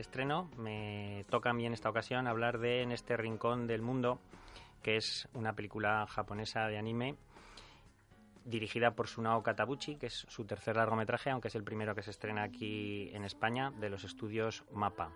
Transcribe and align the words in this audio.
Estreno, 0.00 0.50
me 0.56 1.24
toca 1.30 1.50
a 1.50 1.52
mí 1.52 1.66
en 1.66 1.72
esta 1.72 1.88
ocasión 1.88 2.26
hablar 2.26 2.58
de 2.58 2.82
En 2.82 2.92
este 2.92 3.16
rincón 3.16 3.66
del 3.66 3.82
mundo, 3.82 4.18
que 4.82 4.96
es 4.96 5.28
una 5.34 5.54
película 5.54 6.06
japonesa 6.06 6.66
de 6.66 6.78
anime 6.78 7.16
dirigida 8.44 8.92
por 8.92 9.06
Sunao 9.06 9.42
Katabuchi, 9.42 9.96
que 9.96 10.06
es 10.06 10.26
su 10.28 10.44
tercer 10.44 10.76
largometraje, 10.76 11.30
aunque 11.30 11.48
es 11.48 11.54
el 11.54 11.62
primero 11.62 11.94
que 11.94 12.02
se 12.02 12.10
estrena 12.10 12.42
aquí 12.42 13.10
en 13.12 13.24
España, 13.24 13.70
de 13.70 13.90
los 13.90 14.04
estudios 14.04 14.64
MAPA. 14.72 15.10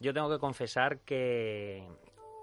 Yo 0.00 0.12
tengo 0.12 0.28
que 0.28 0.38
confesar 0.38 0.98
que, 1.00 1.86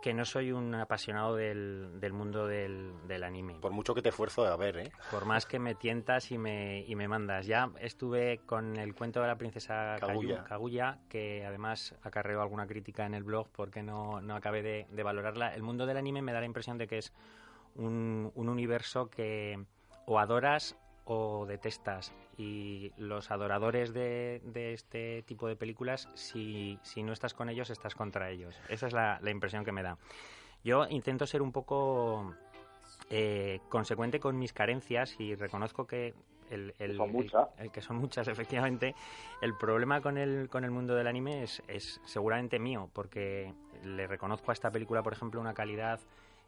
que 0.03 0.13
no 0.13 0.25
soy 0.25 0.51
un 0.51 0.75
apasionado 0.75 1.37
del, 1.37 2.01
del 2.01 2.11
mundo 2.11 2.45
del, 2.45 2.91
del, 3.07 3.23
anime. 3.23 3.55
Por 3.61 3.71
mucho 3.71 3.95
que 3.95 4.01
te 4.01 4.09
esfuerzo 4.09 4.45
a 4.45 4.57
ver, 4.57 4.77
¿eh? 4.77 4.91
Por 5.09 5.23
más 5.23 5.45
que 5.45 5.59
me 5.59 5.75
tientas 5.75 6.29
y 6.33 6.37
me, 6.37 6.83
y 6.85 6.93
me 6.97 7.07
mandas. 7.07 7.45
Ya 7.45 7.71
estuve 7.79 8.39
con 8.45 8.75
el 8.75 8.95
cuento 8.95 9.21
de 9.21 9.27
la 9.27 9.37
princesa 9.37 9.95
Kaguya, 10.01 10.43
Kaguya 10.43 10.99
que 11.07 11.45
además 11.45 11.95
acarreó 12.01 12.41
alguna 12.41 12.67
crítica 12.67 13.05
en 13.05 13.13
el 13.13 13.23
blog 13.23 13.47
porque 13.53 13.81
no, 13.81 14.19
no 14.19 14.35
acabé 14.35 14.61
de, 14.61 14.87
de, 14.91 15.03
valorarla. 15.03 15.55
El 15.55 15.63
mundo 15.63 15.85
del 15.85 15.95
anime 15.95 16.21
me 16.21 16.33
da 16.33 16.41
la 16.41 16.47
impresión 16.47 16.77
de 16.77 16.85
que 16.85 16.97
es 16.97 17.13
un, 17.75 18.29
un 18.35 18.49
universo 18.49 19.09
que 19.09 19.57
o 20.05 20.19
adoras 20.19 20.75
o 21.05 21.45
detestas. 21.45 22.13
Y 22.37 22.91
los 22.97 23.31
adoradores 23.31 23.93
de, 23.93 24.41
de, 24.45 24.73
este 24.73 25.23
tipo 25.23 25.47
de 25.47 25.55
películas, 25.55 26.09
si, 26.15 26.79
si, 26.81 27.03
no 27.03 27.13
estás 27.13 27.33
con 27.33 27.49
ellos, 27.49 27.69
estás 27.69 27.95
contra 27.95 28.29
ellos. 28.29 28.59
Esa 28.69 28.87
es 28.87 28.93
la, 28.93 29.19
la 29.21 29.29
impresión 29.29 29.63
que 29.63 29.71
me 29.71 29.83
da. 29.83 29.97
Yo 30.63 30.87
intento 30.89 31.27
ser 31.27 31.41
un 31.41 31.51
poco 31.51 32.33
eh, 33.09 33.59
consecuente 33.69 34.19
con 34.19 34.37
mis 34.39 34.53
carencias 34.53 35.19
y 35.19 35.35
reconozco 35.35 35.85
que 35.85 36.13
el, 36.49 36.73
el, 36.79 36.99
el, 36.99 37.31
el, 37.57 37.71
que 37.71 37.81
son 37.81 37.97
muchas, 37.97 38.27
efectivamente, 38.29 38.95
el 39.41 39.55
problema 39.55 40.01
con 40.01 40.17
el, 40.17 40.49
con 40.49 40.63
el 40.63 40.71
mundo 40.71 40.95
del 40.95 41.07
anime 41.07 41.43
es, 41.43 41.61
es 41.67 41.99
seguramente 42.05 42.59
mío, 42.59 42.89
porque 42.93 43.53
le 43.83 44.07
reconozco 44.07 44.51
a 44.51 44.53
esta 44.53 44.71
película, 44.71 45.03
por 45.03 45.13
ejemplo, 45.13 45.41
una 45.41 45.53
calidad 45.53 45.99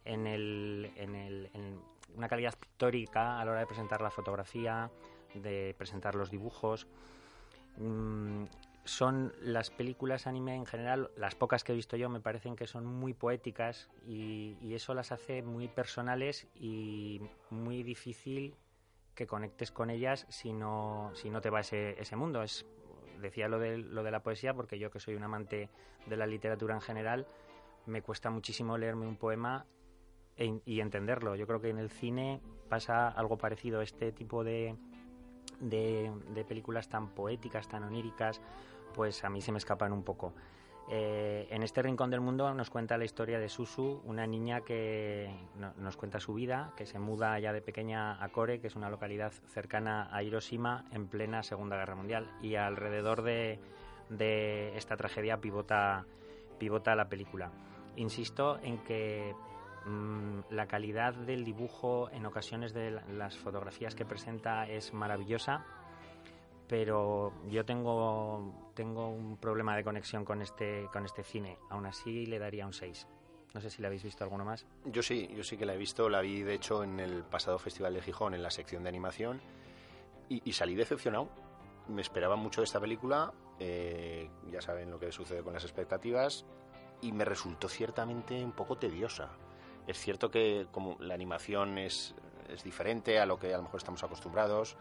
en 0.06 0.28
el, 0.28 0.92
en 0.96 1.16
el 1.16 1.50
en 1.54 1.80
una 2.16 2.30
calidad 2.30 2.54
pictórica 2.58 3.40
a 3.40 3.46
la 3.46 3.52
hora 3.52 3.60
de 3.62 3.68
presentar 3.68 4.02
la 4.02 4.12
fotografía, 4.12 4.90
de 5.34 5.76
presentar 5.78 6.16
los 6.16 6.32
dibujos. 6.32 6.88
Mm, 7.78 8.46
son 8.86 9.34
las 9.42 9.72
películas 9.72 10.28
anime 10.28 10.56
en 10.56 10.66
general, 10.66 11.10
las 11.18 11.36
pocas 11.36 11.64
que 11.64 11.72
he 11.72 11.76
visto 11.76 11.98
yo, 11.98 12.08
me 12.08 12.20
parecen 12.20 12.56
que 12.56 12.68
son 12.68 12.86
muy 12.86 13.14
poéticas 13.14 13.90
y, 14.06 14.58
y 14.62 14.76
eso 14.76 14.94
las 14.94 15.12
hace 15.12 15.42
muy 15.42 15.68
personales 15.68 16.48
y 16.56 17.20
muy 17.50 17.84
difícil 17.84 18.56
que 19.16 19.26
conectes 19.26 19.72
con 19.72 19.90
ellas 19.90 20.28
si 20.30 20.54
no, 20.54 21.12
si 21.16 21.30
no 21.30 21.42
te 21.42 21.50
va 21.50 21.62
ese, 21.62 22.00
ese 22.00 22.16
mundo. 22.16 22.44
Es, 22.44 22.66
decía 23.20 23.48
lo 23.48 23.60
de, 23.60 23.78
lo 23.78 24.04
de 24.04 24.12
la 24.12 24.22
poesía 24.22 24.54
porque 24.54 24.78
yo 24.78 24.92
que 24.92 25.00
soy 25.00 25.16
un 25.16 25.24
amante 25.24 25.70
de 26.06 26.18
la 26.18 26.28
literatura 26.28 26.76
en 26.76 26.82
general, 26.82 27.26
me 27.88 28.02
cuesta 28.02 28.30
muchísimo 28.30 28.78
leerme 28.78 29.08
un 29.08 29.18
poema 29.18 29.66
y 30.38 30.80
entenderlo. 30.80 31.36
Yo 31.36 31.48
creo 31.48 31.62
que 31.62 31.70
en 31.70 31.78
el 31.78 31.90
cine 31.90 32.42
pasa 32.70 33.08
algo 33.08 33.38
parecido. 33.38 33.82
Este 33.82 34.12
tipo 34.12 34.44
de, 34.44 34.76
de, 35.60 36.12
de, 36.34 36.44
películas 36.46 36.90
tan 36.90 37.10
poéticas, 37.10 37.68
tan 37.68 37.84
oníricas, 37.84 38.42
pues 38.94 39.24
a 39.24 39.30
mí 39.30 39.42
se 39.42 39.52
me 39.52 39.58
escapan 39.58 39.94
un 39.94 40.04
poco. 40.04 40.34
Eh, 40.88 41.48
en 41.50 41.64
este 41.64 41.82
rincón 41.82 42.12
del 42.12 42.22
mundo 42.22 42.54
nos 42.54 42.70
cuenta 42.70 42.98
la 42.98 43.06
historia 43.06 43.40
de 43.40 43.50
Susu, 43.50 44.02
una 44.06 44.28
niña 44.28 44.62
que 44.62 45.36
no, 45.56 45.74
nos 45.78 45.98
cuenta 45.98 46.20
su 46.20 46.36
vida, 46.36 46.74
que 46.78 46.86
se 46.86 47.00
muda 47.00 47.40
ya 47.40 47.54
de 47.54 47.62
pequeña 47.62 48.24
a 48.24 48.30
Kore, 48.30 48.60
que 48.60 48.68
es 48.68 48.76
una 48.76 48.90
localidad 48.90 49.32
cercana 49.48 50.16
a 50.16 50.22
Hiroshima 50.22 50.86
en 50.92 51.08
plena 51.08 51.42
Segunda 51.42 51.78
Guerra 51.78 51.96
Mundial. 51.96 52.30
Y 52.42 52.56
alrededor 52.56 53.24
de, 53.24 53.60
de 54.10 54.78
esta 54.78 54.96
tragedia 54.96 55.42
pivota, 55.42 56.06
pivota 56.60 56.96
la 56.96 57.10
película. 57.10 57.52
Insisto 57.96 58.60
en 58.62 58.78
que 58.84 59.34
la 60.50 60.68
calidad 60.68 61.14
del 61.14 61.46
dibujo 61.46 62.10
en 62.12 62.26
ocasiones 62.26 62.74
de 62.74 62.92
las 62.92 63.38
fotografías 63.38 63.96
que 63.96 64.06
presenta 64.06 64.68
es 64.68 64.94
maravillosa, 64.94 65.66
pero 66.68 67.34
yo 67.48 67.66
tengo, 67.66 68.72
tengo 68.74 69.10
un 69.10 69.38
problema 69.38 69.76
de 69.76 69.84
conexión 69.84 70.26
con 70.26 70.42
este, 70.42 70.88
con 70.92 71.06
este 71.06 71.24
cine. 71.24 71.58
Aún 71.70 71.86
así 71.86 72.26
le 72.26 72.40
daría 72.40 72.66
un 72.66 72.74
6. 72.74 73.08
No 73.54 73.62
sé 73.62 73.70
si 73.70 73.82
la 73.82 73.88
habéis 73.88 74.04
visto 74.04 74.24
alguno 74.24 74.44
más. 74.44 74.66
Yo 74.86 75.02
sí, 75.02 75.30
yo 75.34 75.44
sí 75.44 75.56
que 75.58 75.66
la 75.66 75.76
he 75.76 75.78
visto. 75.78 76.10
La 76.10 76.22
vi, 76.22 76.42
de 76.42 76.56
hecho, 76.56 76.84
en 76.84 77.00
el 77.00 77.24
pasado 77.24 77.58
Festival 77.58 77.94
de 77.94 78.02
Gijón, 78.02 78.34
en 78.34 78.44
la 78.44 78.50
sección 78.50 78.84
de 78.84 78.90
animación, 78.90 79.40
y, 80.28 80.42
y 80.44 80.54
salí 80.54 80.76
decepcionado. 80.76 81.30
Me 81.88 82.02
esperaba 82.02 82.36
mucho 82.36 82.62
de 82.62 82.66
esta 82.66 82.82
película. 82.82 83.32
Eh, 83.60 84.30
ya 84.52 84.62
saben 84.62 84.90
lo 84.92 85.00
que 85.00 85.12
sucede 85.12 85.42
con 85.42 85.54
las 85.54 85.64
expectativas. 85.64 86.46
Y 87.02 87.12
me 87.12 87.24
resultó 87.24 87.70
ciertamente 87.70 88.44
un 88.44 88.52
poco 88.52 88.78
tediosa. 88.78 89.30
Es 89.88 90.00
cierto 90.00 90.30
que 90.30 90.68
como 90.72 90.98
la 91.00 91.14
animación 91.14 91.78
es, 91.78 92.16
es 92.50 92.64
diferente 92.64 93.20
a 93.20 93.26
lo 93.26 93.38
que 93.38 93.54
a 93.54 93.58
lo 93.58 93.64
mejor 93.64 93.80
estamos 93.80 94.04
acostumbrados, 94.04 94.76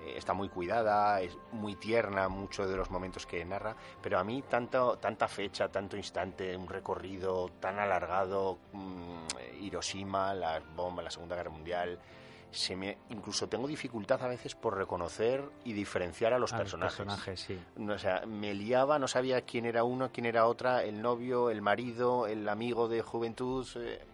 eh, 0.00 0.14
está 0.16 0.32
muy 0.32 0.48
cuidada, 0.48 1.20
es 1.20 1.36
muy 1.52 1.76
tierna 1.76 2.28
muchos 2.28 2.68
de 2.68 2.76
los 2.76 2.90
momentos 2.90 3.26
que 3.26 3.44
narra, 3.44 3.76
pero 4.02 4.18
a 4.18 4.24
mí 4.24 4.42
tanto, 4.42 4.98
tanta 4.98 5.28
fecha, 5.28 5.68
tanto 5.68 5.96
instante, 5.96 6.56
un 6.56 6.68
recorrido 6.68 7.50
tan 7.60 7.78
alargado, 7.78 8.58
mmm, 8.72 9.26
Hiroshima, 9.60 10.34
las 10.34 10.62
bombas, 10.74 11.04
la 11.04 11.10
Segunda 11.10 11.36
Guerra 11.36 11.50
Mundial, 11.50 11.98
se 12.50 12.76
me, 12.76 12.98
incluso 13.08 13.48
tengo 13.48 13.66
dificultad 13.66 14.22
a 14.22 14.28
veces 14.28 14.54
por 14.54 14.76
reconocer 14.76 15.42
y 15.64 15.72
diferenciar 15.72 16.34
a 16.34 16.38
los 16.38 16.52
a 16.52 16.58
personajes. 16.58 16.98
Los 16.98 17.06
personajes 17.06 17.40
sí. 17.40 17.58
O 17.88 17.98
sea, 17.98 18.26
me 18.26 18.52
liaba, 18.52 18.98
no 18.98 19.08
sabía 19.08 19.40
quién 19.42 19.64
era 19.64 19.84
uno, 19.84 20.10
quién 20.12 20.26
era 20.26 20.46
otra, 20.46 20.84
el 20.84 21.00
novio, 21.00 21.48
el 21.48 21.62
marido, 21.62 22.26
el 22.26 22.46
amigo 22.48 22.88
de 22.88 23.00
juventud. 23.00 23.66
Eh, 23.76 24.04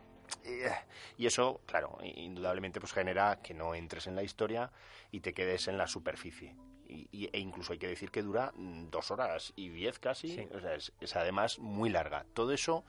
y 1.16 1.26
eso, 1.26 1.60
claro, 1.66 1.98
indudablemente 2.02 2.80
pues 2.80 2.92
genera 2.92 3.40
que 3.42 3.54
no 3.54 3.74
entres 3.74 4.06
en 4.06 4.14
la 4.14 4.22
historia 4.22 4.70
y 5.10 5.20
te 5.20 5.34
quedes 5.34 5.68
en 5.68 5.78
la 5.78 5.86
superficie. 5.86 6.56
Y, 6.86 7.28
e 7.32 7.38
incluso 7.38 7.74
hay 7.74 7.78
que 7.78 7.86
decir 7.86 8.10
que 8.10 8.22
dura 8.22 8.52
dos 8.56 9.10
horas 9.10 9.52
y 9.56 9.68
diez 9.68 9.98
casi, 9.98 10.28
sí. 10.28 10.48
o 10.54 10.60
sea, 10.60 10.74
es, 10.74 10.92
es, 11.00 11.16
además 11.16 11.58
muy 11.58 11.90
larga. 11.90 12.24
Todo 12.32 12.52
eso 12.52 12.82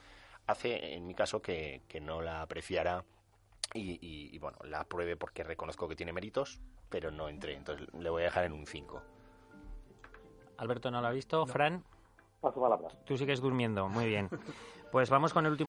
hace, 0.47 0.93
en 0.93 1.05
mi 1.05 1.13
caso, 1.13 1.41
que, 1.41 1.81
que 1.89 1.99
no 1.99 2.21
la 2.21 2.41
apreciara 2.41 3.03
y, 3.73 3.91
y, 4.01 4.33
y, 4.33 4.39
bueno, 4.39 4.57
la 4.63 4.81
apruebe 4.81 5.17
porque 5.17 5.43
reconozco 5.43 5.89
que 5.89 5.97
tiene 5.97 6.13
méritos, 6.13 6.61
pero 6.89 7.11
no 7.11 7.27
entré, 7.27 7.55
entonces 7.55 7.87
le 7.93 8.09
voy 8.09 8.21
a 8.21 8.25
dejar 8.25 8.45
en 8.45 8.53
un 8.53 8.65
5. 8.65 9.01
Alberto 10.57 10.91
no 10.91 11.01
lo 11.01 11.07
ha 11.07 11.11
visto, 11.11 11.45
Fran. 11.45 11.83
Paso 12.41 12.61
palabra. 12.61 12.89
Tú 13.05 13.17
sigues 13.17 13.41
durmiendo, 13.41 13.89
muy 13.89 14.05
bien. 14.05 14.29
Pues 14.91 15.09
vamos 15.09 15.33
con 15.33 15.45
el 15.45 15.51
último. 15.51 15.68